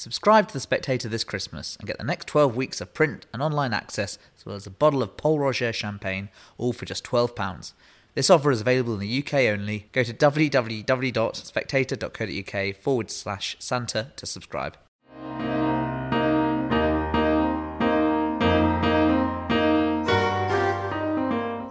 [0.00, 3.42] Subscribe to The Spectator this Christmas and get the next 12 weeks of print and
[3.42, 7.74] online access, as well as a bottle of Pol Roger champagne, all for just £12.
[8.14, 9.90] This offer is available in the UK only.
[9.92, 14.78] Go to www.spectator.co.uk forward slash Santa to subscribe.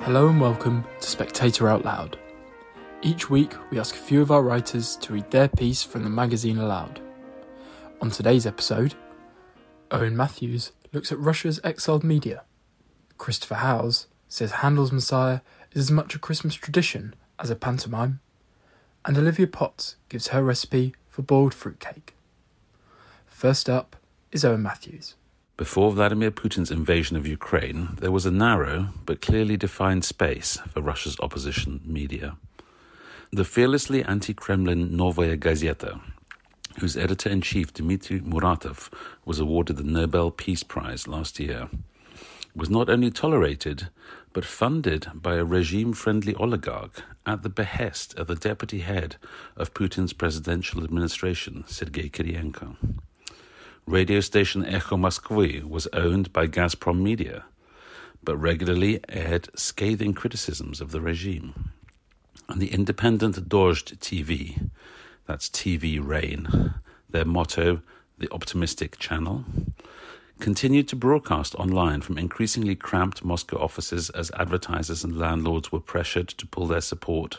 [0.04, 2.20] Hello and welcome to Spectator Out Loud.
[3.02, 6.12] Each week, we ask a few of our writers to read their piece from the
[6.12, 7.02] magazine aloud.
[8.02, 8.96] On today's episode,
[9.92, 12.44] Owen Matthews looks at Russia's exiled media.
[13.18, 15.42] Christopher Howes says Handel's Messiah
[15.74, 18.22] is as much a Christmas tradition as a pantomime.
[19.04, 22.16] And Olivia Potts gives her recipe for boiled fruitcake.
[23.26, 23.98] First up
[24.32, 25.16] is Owen Matthews.
[25.58, 30.82] Before Vladimir Putin's invasion of Ukraine, there was a narrow but clearly defined space for
[30.82, 32.38] Russia's opposition media.
[33.34, 36.00] The fearlessly anti Kremlin Novaya Gazeta,
[36.80, 38.92] whose editor in chief Dmitry Muratov
[39.26, 41.70] was awarded the Nobel Peace Prize last year,
[42.56, 43.90] was not only tolerated,
[44.34, 49.16] but funded by a regime friendly oligarch at the behest of the deputy head
[49.56, 52.76] of Putin's presidential administration, Sergei Kiryenko
[53.90, 57.46] radio station Echo Moskvy was owned by Gazprom Media,
[58.24, 61.72] but regularly aired scathing criticisms of the regime.
[62.48, 64.70] And the independent Dozhd TV,
[65.30, 66.74] that's TV Rain,
[67.08, 67.84] their motto,
[68.18, 69.46] the optimistic channel,
[70.40, 76.30] continued to broadcast online from increasingly cramped Moscow offices as advertisers and landlords were pressured
[76.30, 77.38] to pull their support.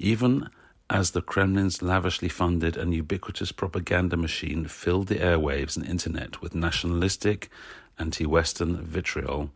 [0.00, 0.48] Even
[0.90, 6.52] as the Kremlin's lavishly funded and ubiquitous propaganda machine filled the airwaves and internet with
[6.52, 7.48] nationalistic,
[7.96, 9.52] anti Western vitriol,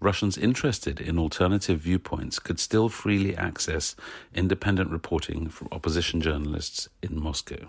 [0.00, 3.96] Russians interested in alternative viewpoints could still freely access
[4.34, 7.68] independent reporting from opposition journalists in Moscow.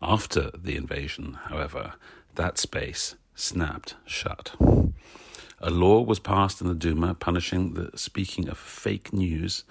[0.00, 1.94] After the invasion, however,
[2.34, 4.54] that space snapped shut.
[5.60, 9.64] A law was passed in the Duma punishing the speaking of fake news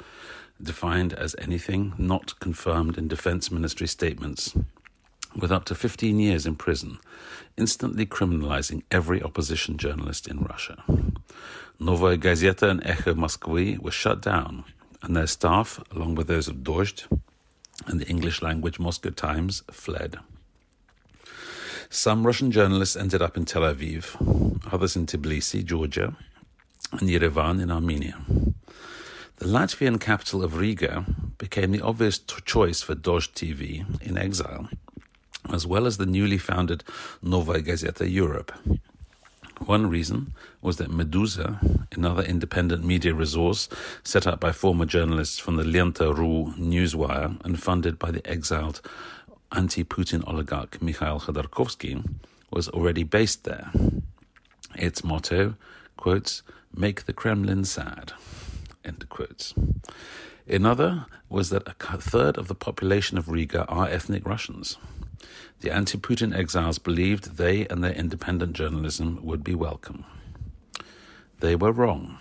[0.61, 4.55] defined as anything not confirmed in Defense Ministry statements,
[5.35, 6.99] with up to 15 years in prison,
[7.57, 10.83] instantly criminalizing every opposition journalist in Russia.
[11.79, 14.63] Novaya Gazeta and Echo Moskvy were shut down,
[15.01, 17.05] and their staff, along with those of Dozhd
[17.87, 20.17] and the English language Moscow Times, fled.
[21.89, 24.15] Some Russian journalists ended up in Tel Aviv,
[24.71, 26.15] others in Tbilisi, Georgia,
[26.91, 28.17] and Yerevan in Armenia.
[29.37, 31.05] The Latvian capital of Riga
[31.37, 34.69] became the obvious choice for Dozhd TV in exile,
[35.51, 36.83] as well as the newly founded
[37.21, 38.51] Novaya Gazeta Europe.
[39.65, 43.69] One reason was that Meduza, another independent media resource
[44.03, 48.81] set up by former journalists from the Lenta.ru newswire and funded by the exiled
[49.51, 52.03] anti Putin oligarch Mikhail Khodorkovsky,
[52.51, 53.71] was already based there.
[54.75, 55.55] Its motto,
[55.97, 56.41] quotes,
[56.75, 58.13] make the Kremlin sad.
[58.83, 59.53] End quotes.
[60.47, 64.77] Another was that a third of the population of Riga are ethnic Russians.
[65.61, 70.05] The anti Putin exiles believed they and their independent journalism would be welcome.
[71.39, 72.19] They were wrong.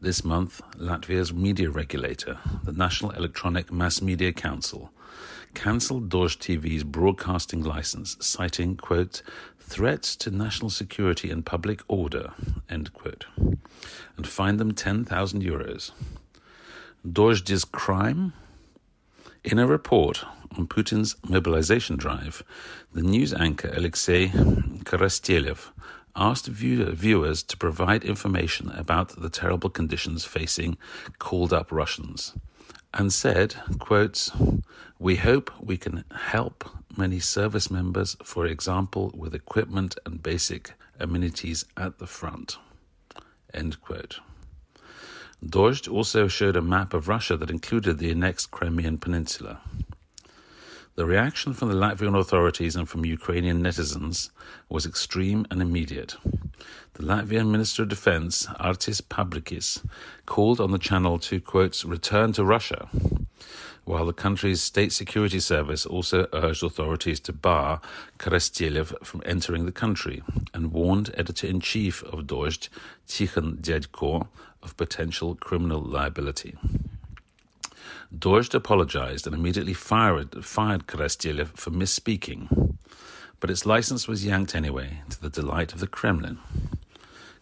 [0.00, 4.90] This month, Latvia's media regulator, the National Electronic Mass Media Council,
[5.54, 9.22] cancelled Dozhd TV's broadcasting license, citing, quote,
[9.58, 12.34] threats to national security and public order,
[12.68, 13.24] end quote,
[14.16, 15.92] and fined them 10,000 euros.
[17.06, 18.34] Dozhd's crime?
[19.44, 20.24] In a report
[20.56, 22.42] on Putin's mobilization drive,
[22.94, 25.70] the news anchor Alexei Korostelev
[26.16, 30.78] asked viewers to provide information about the terrible conditions facing
[31.18, 32.32] called up Russians
[32.94, 34.32] and said, quotes,
[34.98, 36.64] We hope we can help
[36.96, 42.56] many service members, for example, with equipment and basic amenities at the front.
[43.52, 44.20] End quote.
[45.44, 49.60] Dozhd also showed a map of Russia that included the annexed Crimean Peninsula.
[50.94, 54.30] The reaction from the Latvian authorities and from Ukrainian netizens
[54.70, 56.16] was extreme and immediate.
[56.94, 59.84] The Latvian Minister of Defense, Artis Pabrikis,
[60.24, 62.88] called on the channel to, quote, return to Russia,
[63.84, 67.80] while the country's state security service also urged authorities to bar
[68.18, 70.22] Korostelev from entering the country
[70.54, 72.70] and warned editor in chief of Dozhd,
[73.06, 74.28] Tikhon Dyadko,
[74.64, 76.56] of potential criminal liability.
[78.16, 82.76] Dozhd apologized and immediately fired, fired Korostelev for misspeaking,
[83.40, 86.38] but its license was yanked anyway, to the delight of the Kremlin.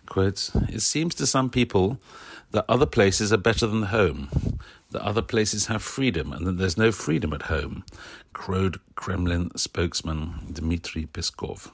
[0.06, 1.98] Quote, it seems to some people
[2.50, 4.28] that other places are better than home.
[4.92, 7.84] that other places have freedom and that there's no freedom at home,
[8.32, 11.70] crowed Kremlin spokesman Dmitry Peskov.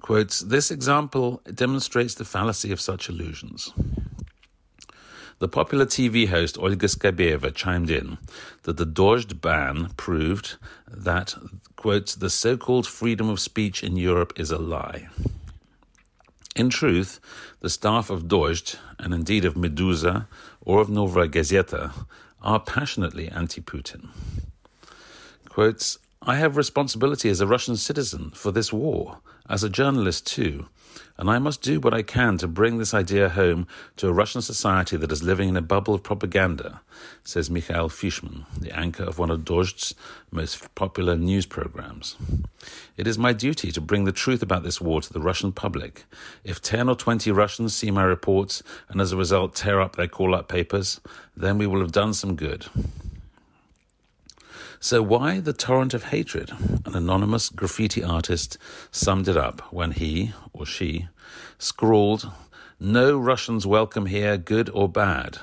[0.00, 3.72] Quotes, this example demonstrates the fallacy of such illusions.
[5.38, 8.16] The popular TV host Olga Skabeeva chimed in
[8.62, 10.56] that the Dozhd ban proved
[10.90, 11.34] that,
[11.76, 15.08] quote, the so called freedom of speech in Europe is a lie.
[16.54, 17.20] In truth,
[17.60, 20.26] the staff of Dozhd, and indeed of Meduza
[20.62, 21.92] or of Novaya Gazeta,
[22.40, 24.08] are passionately anti Putin.
[25.50, 29.18] Quotes, I have responsibility as a Russian citizen for this war,
[29.50, 30.68] as a journalist too,
[31.16, 33.66] and I must do what I can to bring this idea home
[33.96, 36.80] to a Russian society that is living in a bubble of propaganda,
[37.24, 39.94] says Mikhail Fishman, the anchor of one of Dozhd's
[40.30, 42.16] most popular news programs.
[42.96, 46.04] It is my duty to bring the truth about this war to the Russian public.
[46.44, 50.08] If 10 or 20 Russians see my reports and as a result tear up their
[50.08, 51.00] call up papers,
[51.36, 52.66] then we will have done some good.
[54.78, 56.50] So, why the torrent of hatred?
[56.84, 58.58] An anonymous graffiti artist
[58.90, 61.08] summed it up when he, or she,
[61.58, 62.30] scrawled,
[62.78, 65.38] No Russians welcome here, good or bad,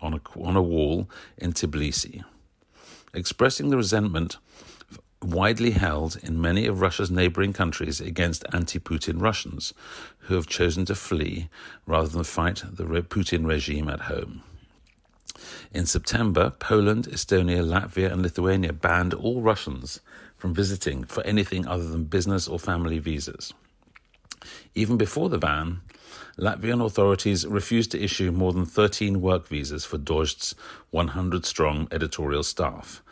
[0.00, 2.24] on a, on a wall in Tbilisi,
[3.12, 4.38] expressing the resentment
[5.22, 9.74] widely held in many of Russia's neighboring countries against anti Putin Russians
[10.20, 11.48] who have chosen to flee
[11.86, 14.42] rather than fight the Putin regime at home.
[15.72, 20.00] In September, Poland, Estonia, Latvia, and Lithuania banned all Russians
[20.36, 23.52] from visiting for anything other than business or family visas.
[24.74, 25.80] Even before the ban,
[26.38, 30.54] Latvian authorities refused to issue more than 13 work visas for Dozhd's
[30.90, 33.02] 100 strong editorial staff.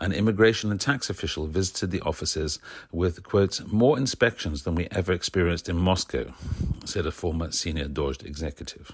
[0.00, 2.60] An immigration and tax official visited the offices
[2.92, 6.32] with, quote, more inspections than we ever experienced in Moscow,
[6.84, 8.92] said a former senior Dozhd executive.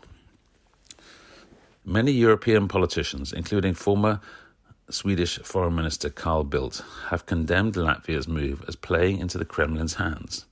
[1.86, 4.20] Many European politicians, including former
[4.88, 10.46] Swedish Foreign Minister Carl Bildt, have condemned Latvia's move as playing into the Kremlin's hands.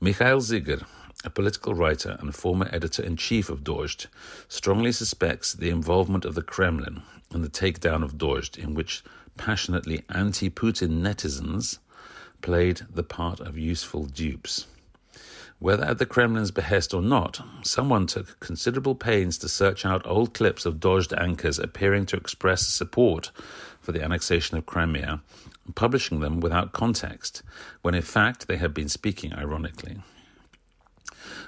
[0.00, 0.84] Mikhail Zygar,
[1.22, 4.08] a political writer and former editor in chief of Dozhd,
[4.48, 7.02] strongly suspects the involvement of the Kremlin
[7.32, 9.04] in the takedown of Dozhd, in which
[9.36, 11.78] passionately anti Putin netizens
[12.42, 14.66] played the part of useful dupes.
[15.58, 20.34] Whether at the Kremlin's behest or not, someone took considerable pains to search out old
[20.34, 23.30] clips of Dozhd anchors appearing to express support
[23.80, 25.22] for the annexation of Crimea,
[25.74, 27.42] publishing them without context,
[27.80, 30.02] when in fact they had been speaking ironically.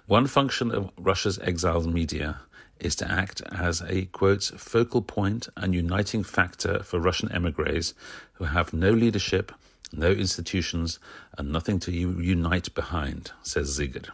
[0.06, 2.40] One function of Russia's exiled media
[2.80, 7.92] is to act as a quote focal point and uniting factor for Russian emigres
[8.34, 9.52] who have no leadership
[9.92, 10.98] no institutions,
[11.36, 14.10] and nothing to unite behind, says Zygar.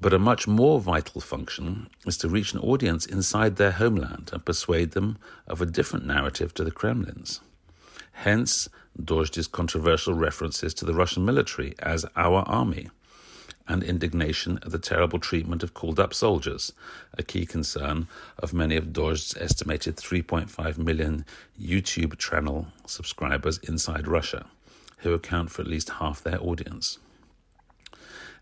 [0.00, 4.44] But a much more vital function is to reach an audience inside their homeland and
[4.44, 7.40] persuade them of a different narrative to the Kremlin's.
[8.12, 8.68] Hence,
[9.00, 12.88] Dozhd's controversial references to the Russian military as our army
[13.68, 16.72] and indignation at the terrible treatment of called up soldiers,
[17.16, 21.24] a key concern of many of Dozhd's estimated 3.5 million
[21.60, 24.46] YouTube channel subscribers inside Russia,
[24.98, 26.98] who account for at least half their audience.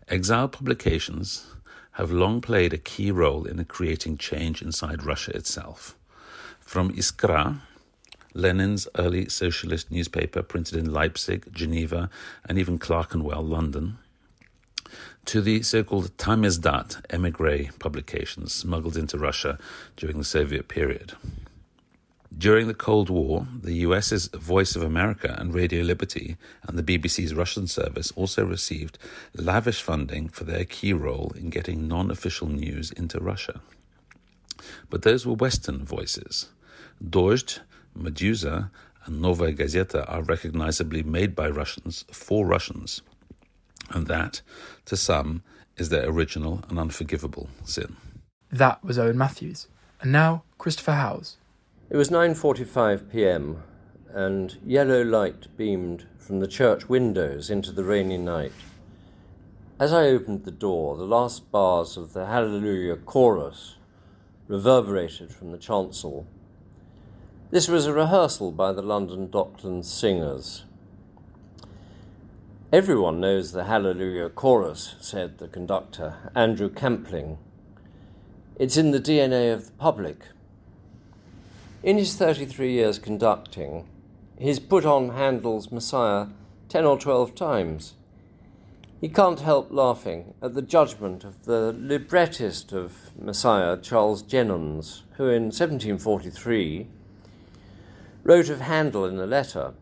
[0.07, 1.45] Exile publications
[1.93, 5.95] have long played a key role in creating change inside Russia itself.
[6.59, 7.59] From Iskra,
[8.33, 12.09] Lenin's early socialist newspaper printed in Leipzig, Geneva,
[12.45, 13.97] and even Clerkenwell, London,
[15.25, 19.57] to the so called Tamizdat emigre publications smuggled into Russia
[19.95, 21.13] during the Soviet period.
[22.35, 27.35] During the Cold War, the US's Voice of America and Radio Liberty and the BBC's
[27.35, 28.97] Russian service also received
[29.35, 33.61] lavish funding for their key role in getting non official news into Russia.
[34.89, 36.49] But those were Western voices.
[37.03, 37.59] Dozhd,
[37.97, 38.71] Meduza,
[39.05, 43.01] and Novaya Gazeta are recognizably made by Russians for Russians
[43.93, 44.41] and that,
[44.85, 45.43] to some,
[45.77, 47.97] is their original and unforgivable sin.
[48.51, 49.67] That was Owen Matthews.
[50.01, 51.37] And now, Christopher Howes.
[51.89, 53.63] It was 9:45 p.m.
[54.09, 58.53] and yellow light beamed from the church windows into the rainy night.
[59.79, 63.77] As I opened the door, the last bars of the Hallelujah chorus
[64.47, 66.27] reverberated from the chancel.
[67.49, 70.65] This was a rehearsal by the London Docklands Singers.
[72.73, 77.37] Everyone knows the Hallelujah chorus, said the conductor, Andrew Campling.
[78.55, 80.27] It's in the DNA of the public.
[81.83, 83.89] In his 33 years conducting,
[84.39, 86.27] he's put on Handel's Messiah
[86.69, 87.95] 10 or 12 times.
[89.01, 95.27] He can't help laughing at the judgment of the librettist of Messiah, Charles Jennens, who
[95.27, 96.87] in 1743
[98.23, 99.73] wrote of Handel in a letter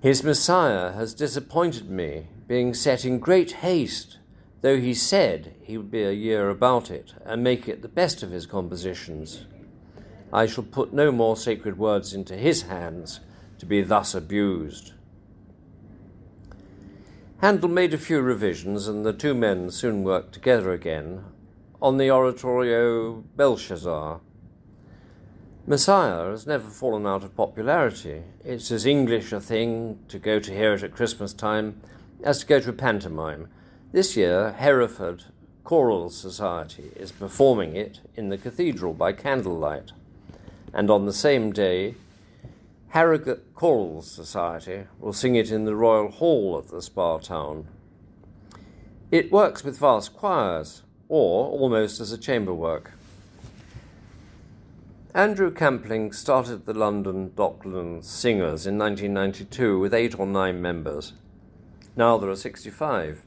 [0.00, 4.18] His Messiah has disappointed me, being set in great haste,
[4.60, 8.22] though he said he would be a year about it and make it the best
[8.22, 9.44] of his compositions.
[10.32, 13.18] I shall put no more sacred words into his hands
[13.58, 14.92] to be thus abused.
[17.38, 21.24] Handel made a few revisions, and the two men soon worked together again
[21.82, 24.20] on the oratorio Belshazzar.
[25.68, 28.22] Messiah has never fallen out of popularity.
[28.42, 31.82] It's as English a thing to go to hear it at Christmas time
[32.24, 33.48] as to go to a pantomime.
[33.92, 35.24] This year, Hereford
[35.64, 39.92] Choral Society is performing it in the cathedral by candlelight
[40.72, 41.96] and on the same day,
[42.88, 47.66] Harrogate Choral Society will sing it in the Royal Hall of the Spa Town.
[49.10, 52.92] It works with vast choirs, or almost as a chamber work.
[55.18, 61.12] Andrew Campling started the London Docklands Singers in 1992 with eight or nine members.
[61.96, 63.24] Now there are 65.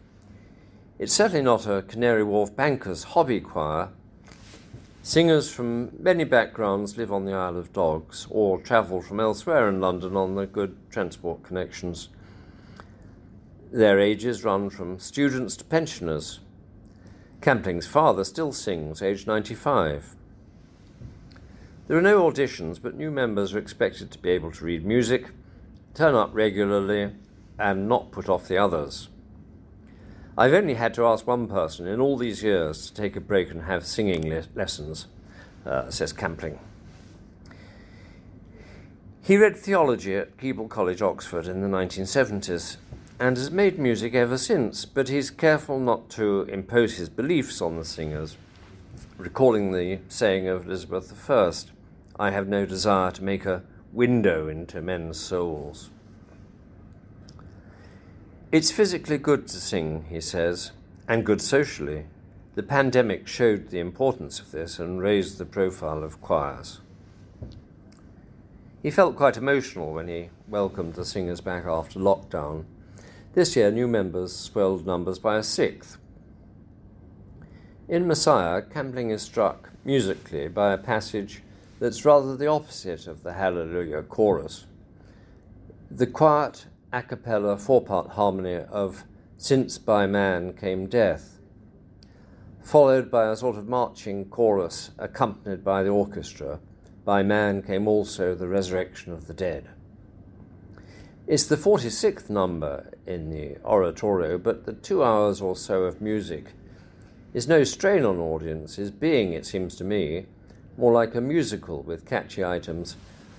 [1.00, 3.90] It's certainly not a Canary Wharf bankers' hobby choir,
[5.04, 9.82] Singers from many backgrounds live on the Isle of Dogs or travel from elsewhere in
[9.82, 12.08] London on the good transport connections.
[13.70, 16.40] Their ages run from students to pensioners.
[17.42, 20.16] Campling's father still sings, aged 95.
[21.88, 25.28] There are no auditions, but new members are expected to be able to read music,
[25.94, 27.14] turn up regularly,
[27.60, 29.10] and not put off the others.
[30.38, 33.52] I've only had to ask one person in all these years to take a break
[33.52, 35.08] and have singing le- lessons,
[35.66, 36.60] uh, says Campling.
[39.22, 42.78] He read theology at Keble College, Oxford, in the 1970s
[43.22, 47.78] and has made music ever since, but he's careful not to impose his beliefs on
[47.78, 48.36] the singers,
[49.22, 51.54] recalling the saying of Elizabeth I
[52.20, 53.62] I have no desire to make a
[53.94, 55.92] window into men's souls.
[58.52, 60.72] It's physically good to sing, he says,
[61.08, 62.06] and good socially.
[62.56, 66.82] The pandemic showed the importance of this and raised the profile of choirs.
[68.82, 72.66] He felt quite emotional when he welcomed the singers back after lockdown.
[73.34, 75.98] This year, new members swelled numbers by a sixth.
[77.92, 81.44] In Messiah, Campling is struck musically by a passage
[81.78, 84.66] that's rather the opposite of the Hallelujah chorus.
[85.90, 89.04] The quiet a cappella four part harmony of
[89.38, 91.40] Since by Man Came Death,
[92.64, 96.62] followed by a sort of marching chorus accompanied by the orchestra.
[97.04, 99.68] By man came also the resurrection of the dead.
[101.28, 106.54] It's the 46th number in the oratorio, but the two hours or so of music
[107.34, 110.26] is no strain on audiences, being, it seems to me,
[110.78, 112.98] more like a musical with catchy items,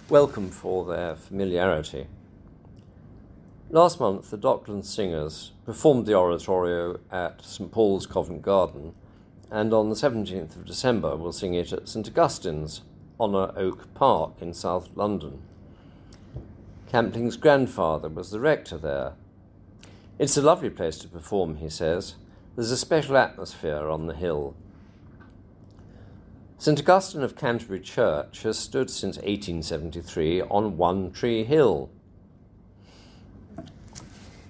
[0.08, 2.06] welcome for their familiarity.
[3.68, 8.94] Last month, the Docklands Singers performed the oratorio at St Paul's Covent Garden,
[9.50, 12.80] and on the 17th of December will sing it at St Augustine's,
[13.20, 15.42] Honor Oak Park in South London.
[16.90, 19.12] Campling's grandfather was the rector there.
[20.18, 22.14] It's a lovely place to perform, he says.
[22.54, 24.54] There's a special atmosphere on the hill.
[26.58, 31.90] St Augustine of Canterbury Church has stood since 1873 on One Tree Hill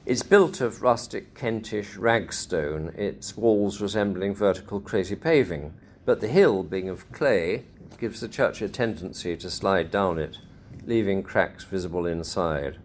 [0.04, 6.64] it's built of rustic Kentish ragstone, its walls resembling vertical crazy paving, but the hill,
[6.64, 7.66] being of clay,
[8.00, 10.38] gives the church a tendency to slide down it,
[10.84, 12.78] leaving cracks visible inside.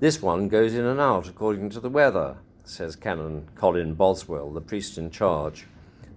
[0.00, 4.60] This one goes in and out according to the weather, says Canon Colin Boswell, the
[4.60, 5.66] priest in charge,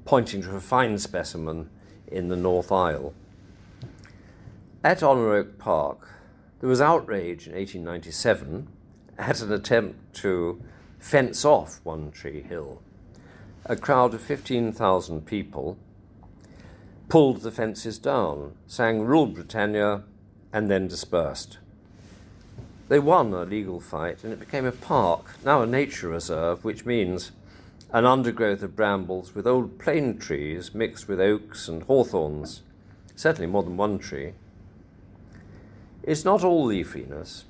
[0.06, 1.70] pointing to a fine specimen
[2.08, 3.14] in the North Aisle.
[4.84, 6.10] At Honor Oak Park,
[6.60, 8.68] there was outrage in 1897
[9.18, 10.62] at an attempt to
[10.98, 12.82] fence off One Tree Hill.
[13.66, 15.78] A crowd of 15,000 people
[17.10, 20.04] pulled the fences down, sang Rule Britannia,
[20.52, 21.60] and then dispersed.
[22.90, 26.88] They won a legal fight and it became a park, now a nature reserve, which
[26.88, 27.32] means
[27.94, 32.64] an undergrowth of brambles with old plane trees mixed with oaks and hawthorns,
[33.16, 34.34] certainly more than one tree.
[36.02, 37.44] It's not all leafiness.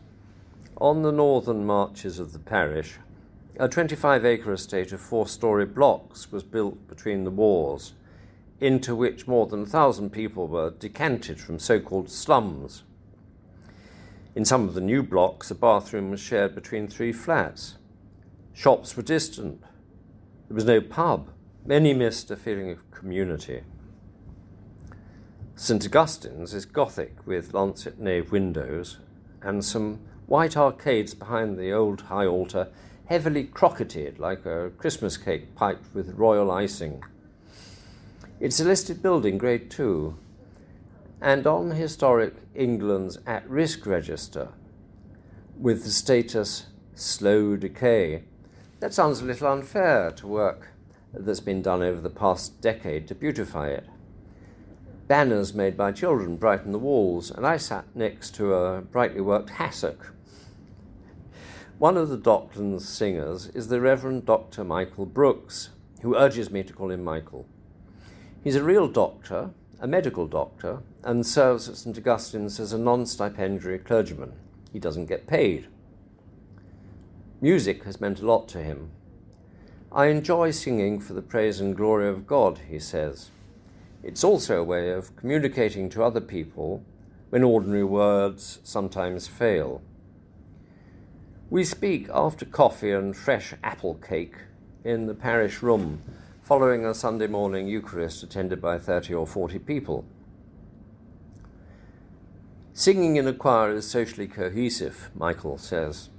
[0.78, 2.96] On the northern marches of the parish,
[3.58, 7.94] a 25 acre estate of four story blocks was built between the wars,
[8.60, 12.84] into which more than a thousand people were decanted from so called slums.
[14.36, 17.78] In some of the new blocks, a bathroom was shared between three flats.
[18.54, 19.62] Shops were distant.
[20.48, 21.32] There was no pub.
[21.66, 23.64] Many missed a feeling of community.
[25.56, 29.00] St Augustine's is Gothic with lancet nave windows
[29.42, 32.70] and some white arcades behind the old high altar,
[33.06, 37.04] heavily crocketed like a Christmas cake piped with royal icing.
[38.40, 40.18] It's a listed building, grade two,
[41.22, 44.50] and on Historic England's at risk register
[45.58, 48.24] with the status slow decay.
[48.80, 50.70] That sounds a little unfair to work
[51.14, 53.86] that's been done over the past decade to beautify it.
[55.08, 59.50] Banners made by children brighten the walls, and I sat next to a brightly worked
[59.50, 60.14] hassock.
[61.80, 64.64] One of the Docklands singers is the Reverend Dr.
[64.64, 65.70] Michael Brooks,
[66.02, 67.48] who urges me to call him Michael.
[68.44, 69.50] He's a real doctor,
[69.82, 71.98] a medical doctor, and serves at St.
[71.98, 74.34] Augustine's as a non stipendiary clergyman.
[74.74, 75.68] He doesn't get paid.
[77.42, 78.92] Music has meant a lot to him.
[79.92, 83.32] I enjoy singing for the praise and glory of God, he says.
[84.04, 86.84] It's also a way of communicating to other people
[87.30, 89.82] when ordinary words sometimes fail.
[91.50, 94.36] We speak after coffee and fresh apple cake
[94.84, 96.02] in the parish room
[96.50, 100.04] following a Sunday morning Eucharist attended by 30 or 40 people.
[102.74, 106.10] Singing in a choir is socially cohesive, Michael says.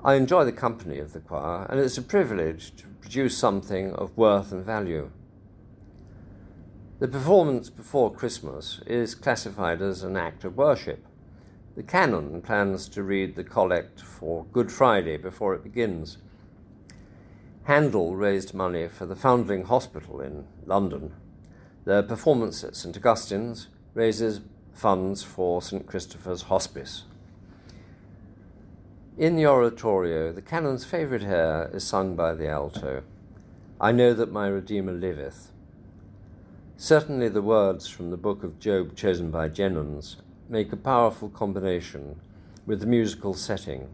[0.00, 4.16] I enjoy the company of the choir, and it's a privilege to produce something of
[4.16, 5.12] worth and value.
[6.98, 11.06] The performance before Christmas is classified as an act of worship.
[11.76, 16.18] The canon plans to read the collect for Good Friday before it begins.
[17.64, 21.14] Handel raised money for the Foundling Hospital in London.
[21.86, 24.42] The performance at St Augustine's raises
[24.74, 27.04] funds for St Christopher's Hospice.
[29.16, 33.02] In the oratorio, the canon's favourite air is sung by the alto.
[33.80, 35.50] I know that my Redeemer liveth.
[36.76, 40.16] Certainly, the words from the book of Job chosen by Jennens
[40.50, 42.20] make a powerful combination
[42.66, 43.88] with the musical setting.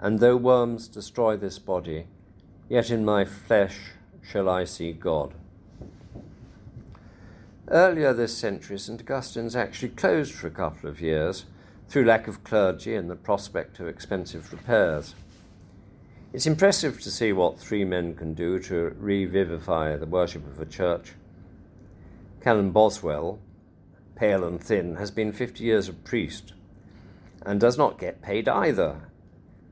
[0.00, 2.08] And though worms destroy this body,
[2.68, 3.78] yet in my flesh
[4.22, 5.34] shall I see God.
[7.68, 11.46] Earlier this century, St Augustine's actually closed for a couple of years
[11.88, 15.14] through lack of clergy and the prospect of expensive repairs.
[16.32, 20.66] It's impressive to see what three men can do to revivify the worship of a
[20.66, 21.12] church.
[22.40, 23.38] Canon Boswell,
[24.14, 26.52] pale and thin, has been 50 years a priest
[27.44, 29.08] and does not get paid either,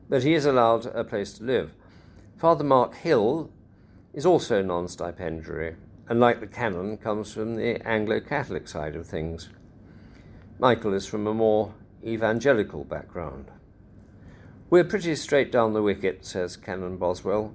[0.09, 1.75] but he is allowed a place to live.
[2.37, 3.51] Father Mark Hill
[4.12, 5.77] is also non stipendiary
[6.09, 9.49] and like the canon, comes from the Anglo Catholic side of things.
[10.59, 13.51] Michael is from a more evangelical background.
[14.68, 17.55] We're pretty straight down the wicket, says Canon Boswell,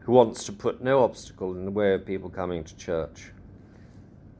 [0.00, 3.32] who wants to put no obstacle in the way of people coming to church.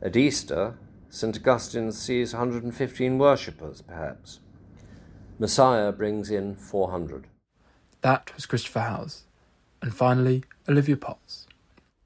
[0.00, 0.79] At Easter,
[1.11, 1.37] St.
[1.37, 4.40] Augustine sees 115 worshippers, perhaps.
[5.38, 7.26] Messiah brings in 400.
[8.00, 9.24] That was Christopher Howes.
[9.83, 11.47] And finally, Olivia Potts.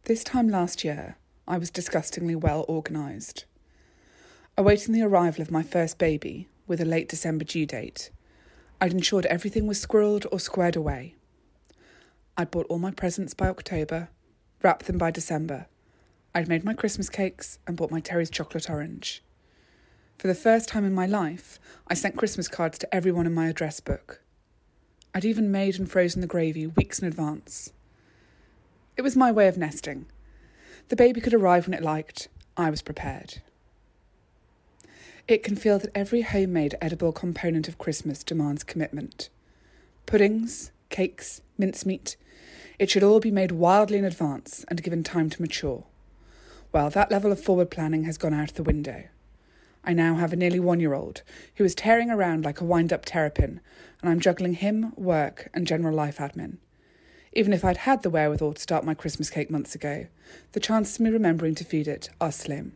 [0.04, 1.16] This time last year,
[1.48, 3.46] I was disgustingly well organised.
[4.56, 8.10] Awaiting the arrival of my first baby, with a late December due date,
[8.80, 11.16] I'd ensured everything was squirreled or squared away.
[12.36, 14.08] I'd bought all my presents by October,
[14.62, 15.66] wrapped them by December.
[16.34, 19.22] I'd made my Christmas cakes and bought my Terry's chocolate orange.
[20.18, 21.58] For the first time in my life,
[21.88, 24.23] I sent Christmas cards to everyone in my address book.
[25.14, 27.72] I'd even made and frozen the gravy weeks in advance.
[28.96, 30.06] It was my way of nesting,
[30.88, 32.28] the baby could arrive when it liked.
[32.56, 33.40] I was prepared.
[35.26, 39.30] It can feel that every homemade edible component of Christmas demands commitment.
[40.04, 42.16] Puddings, cakes, mincemeat,
[42.78, 45.84] it should all be made wildly in advance and given time to mature.
[46.70, 49.04] Well, that level of forward planning has gone out the window.
[49.84, 51.22] I now have a nearly one year old
[51.56, 53.60] who is tearing around like a wind up terrapin,
[54.00, 56.58] and I'm juggling him, work, and general life admin.
[57.32, 60.06] Even if I'd had the wherewithal to start my Christmas cake months ago,
[60.52, 62.72] the chances of me remembering to feed it are slim.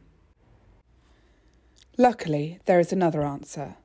[1.96, 3.76] Luckily, there is another answer.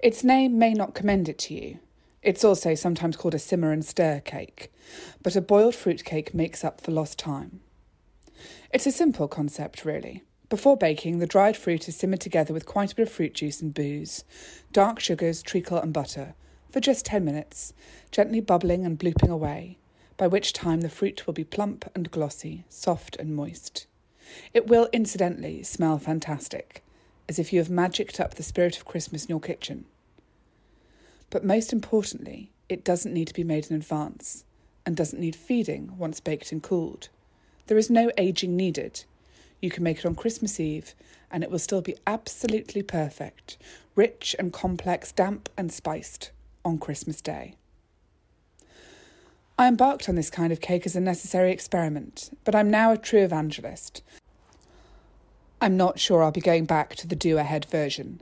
[0.00, 1.78] Its name may not commend it to you.
[2.22, 4.72] It's also sometimes called a simmer and stir cake,
[5.22, 7.60] but a boiled fruit cake makes up for lost time.
[8.72, 10.24] It's a simple concept, really.
[10.48, 13.60] Before baking, the dried fruit is simmered together with quite a bit of fruit juice
[13.60, 14.24] and booze,
[14.72, 16.34] dark sugars, treacle, and butter
[16.70, 17.72] for just 10 minutes,
[18.10, 19.78] gently bubbling and blooping away
[20.16, 23.86] by which time the fruit will be plump and glossy, soft and moist.
[24.54, 26.82] It will, incidentally, smell fantastic,
[27.28, 29.84] as if you have magicked up the spirit of Christmas in your kitchen.
[31.28, 34.44] But most importantly, it doesn't need to be made in advance,
[34.84, 37.08] and doesn't need feeding once baked and cooled.
[37.66, 39.04] There is no aging needed.
[39.66, 40.94] You can make it on Christmas Eve
[41.28, 43.58] and it will still be absolutely perfect,
[43.96, 46.30] rich and complex, damp and spiced
[46.64, 47.56] on Christmas Day.
[49.58, 52.96] I embarked on this kind of cake as a necessary experiment, but I'm now a
[52.96, 54.04] true evangelist.
[55.60, 58.20] I'm not sure I'll be going back to the do ahead version.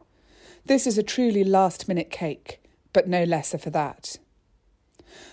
[0.64, 2.62] This is a truly last minute cake,
[2.94, 4.16] but no lesser for that.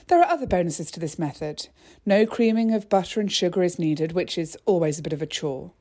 [0.07, 1.69] There are other bonuses to this method.
[2.05, 5.25] No creaming of butter and sugar is needed, which is always a bit of a
[5.25, 5.71] chore.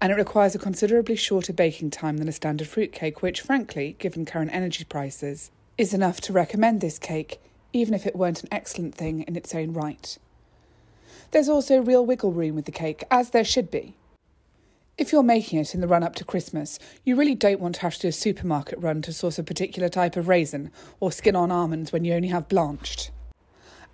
[0.00, 3.96] And it requires a considerably shorter baking time than a standard fruit cake, which, frankly,
[3.98, 7.40] given current energy prices, is enough to recommend this cake,
[7.72, 10.18] even if it weren't an excellent thing in its own right.
[11.32, 13.94] There's also real wiggle room with the cake, as there should be.
[14.96, 17.80] If you're making it in the run up to Christmas, you really don't want to
[17.82, 21.36] have to do a supermarket run to source a particular type of raisin or skin
[21.36, 23.10] on almonds when you only have blanched.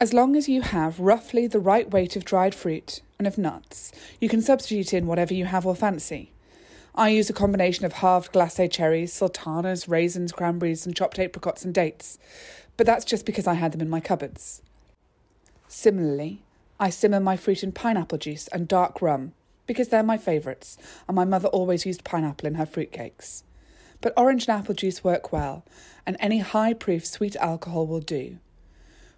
[0.01, 3.93] As long as you have roughly the right weight of dried fruit and of nuts,
[4.21, 6.33] you can substitute in whatever you have or fancy.
[6.95, 11.75] I use a combination of halved glacé cherries, sultanas, raisins, cranberries, and chopped apricots and
[11.75, 12.19] dates,
[12.77, 14.63] but that's just because I had them in my cupboards.
[15.69, 16.43] Similarly,
[16.79, 19.33] I simmer my fruit in pineapple juice and dark rum
[19.67, 23.43] because they're my favourites, and my mother always used pineapple in her fruitcakes.
[24.01, 25.65] But orange and apple juice work well,
[26.07, 28.39] and any high proof sweet alcohol will do.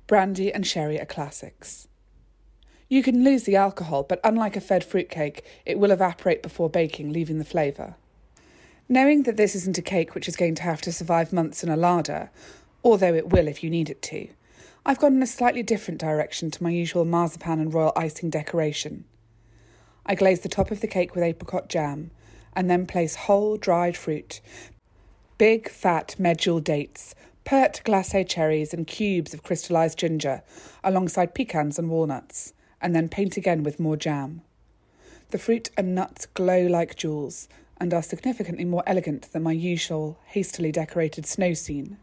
[0.06, 1.88] Brandy and sherry are classics.
[2.90, 7.12] You can lose the alcohol, but unlike a fed fruitcake, it will evaporate before baking,
[7.12, 7.96] leaving the flavour.
[8.88, 11.68] Knowing that this isn't a cake which is going to have to survive months in
[11.68, 12.30] a larder,
[12.82, 14.28] although it will if you need it to,
[14.86, 19.04] I've gone in a slightly different direction to my usual marzipan and royal icing decoration.
[20.06, 22.10] I glaze the top of the cake with apricot jam,
[22.54, 24.40] and then place whole dried fruit,
[25.36, 30.42] big fat medjool dates, pert glacé cherries and cubes of crystallized ginger,
[30.82, 34.42] alongside pecans and walnuts, and then paint again with more jam.
[35.30, 37.48] The fruit and nuts glow like jewels
[37.80, 41.98] and are significantly more elegant than my usual hastily decorated snow scene.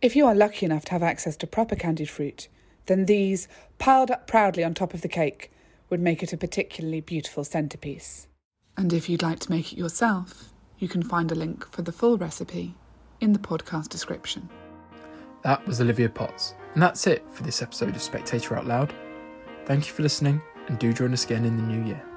[0.00, 2.48] If you are lucky enough to have access to proper candied fruit,
[2.86, 5.50] then these, piled up proudly on top of the cake,
[5.90, 8.26] would make it a particularly beautiful centrepiece.
[8.76, 11.92] And if you'd like to make it yourself, you can find a link for the
[11.92, 12.74] full recipe
[13.20, 14.48] in the podcast description.
[15.42, 18.94] That was Olivia Potts, and that's it for this episode of Spectator Out Loud.
[19.68, 22.07] Thank you for listening, and do join us again in the new year.